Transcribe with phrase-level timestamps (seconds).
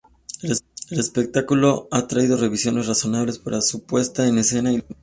[0.41, 4.99] El espectáculo ha atraído revisiones razonables para su puesta en escena e iluminación.